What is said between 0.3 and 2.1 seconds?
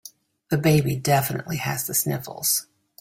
The baby definitely has the